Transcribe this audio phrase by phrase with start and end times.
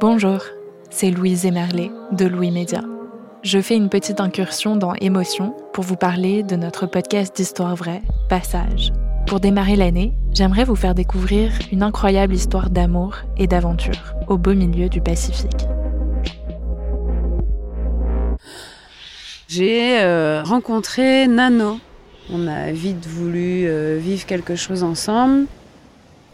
[0.00, 0.40] Bonjour,
[0.90, 2.82] c'est Louise Emerlet de Louis Média.
[3.42, 8.00] Je fais une petite incursion dans Émotion pour vous parler de notre podcast d'histoire vraie,
[8.30, 8.92] Passage.
[9.26, 14.54] Pour démarrer l'année, j'aimerais vous faire découvrir une incroyable histoire d'amour et d'aventure au beau
[14.54, 15.66] milieu du Pacifique.
[19.46, 21.80] J'ai euh, rencontré Nano.
[22.32, 25.46] On a vite voulu euh, vivre quelque chose ensemble.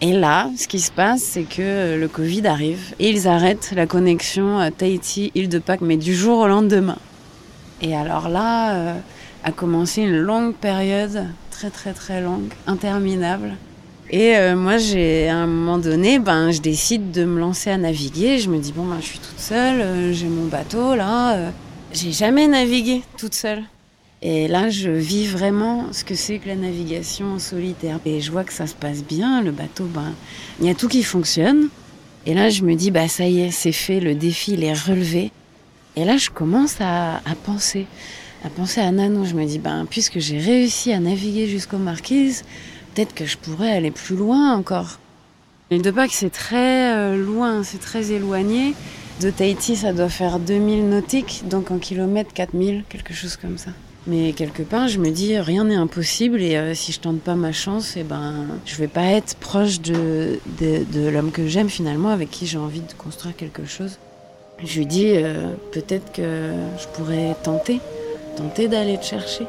[0.06, 3.86] Et là, ce qui se passe, c'est que le Covid arrive et ils arrêtent la
[3.86, 6.98] connexion Tahiti-Île de Pâques, mais du jour au lendemain.
[7.80, 8.98] Et alors là, euh,
[9.44, 13.54] a commencé une longue période, très très très longue, interminable.
[14.10, 17.78] Et euh, moi, j'ai à un moment donné, ben, je décide de me lancer à
[17.78, 18.38] naviguer.
[18.38, 21.50] Je me dis bon, ben, je suis toute seule, euh, j'ai mon bateau là.
[21.94, 23.62] j'ai jamais navigué toute seule.
[24.26, 28.00] Et là, je vis vraiment ce que c'est que la navigation en solitaire.
[28.06, 30.14] Et je vois que ça se passe bien, le bateau, ben,
[30.60, 31.68] il y a tout qui fonctionne.
[32.24, 34.72] Et là, je me dis, bah ça y est, c'est fait, le défi, il est
[34.72, 35.30] relevé.
[35.94, 37.84] Et là, je commence à, penser,
[38.42, 39.26] à penser à Nano.
[39.26, 42.44] Je me dis, ben, puisque j'ai réussi à naviguer jusqu'aux Marquises,
[42.94, 45.00] peut-être que je pourrais aller plus loin encore.
[45.70, 48.74] L'île de Pâques, c'est très euh, loin, c'est très éloigné.
[49.20, 53.70] De Tahiti, ça doit faire 2000 nautiques, donc en kilomètres, 4000, quelque chose comme ça.
[54.06, 57.36] Mais quelque part, je me dis, rien n'est impossible et euh, si je tente pas
[57.36, 60.38] ma chance, et eh ben, je vais pas être proche de,
[61.10, 63.98] l'homme que j'aime finalement, avec qui j'ai envie de construire quelque chose.
[64.62, 67.80] Je lui dis, euh, peut-être que je pourrais tenter,
[68.36, 69.46] tenter d'aller te chercher.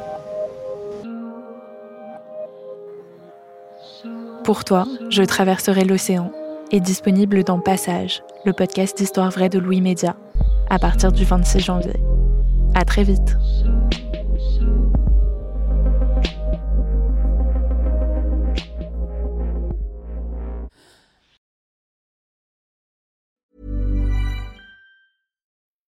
[4.45, 6.31] Pour toi, je traverserai l'océan
[6.71, 10.15] est disponible dans Passage, le podcast d'histoire vraie de Louis Média,
[10.69, 11.93] à partir du 26 janvier.
[12.73, 13.37] À très vite.